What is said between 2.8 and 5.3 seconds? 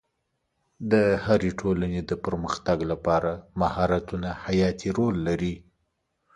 لپاره مهارتونه حیاتي رول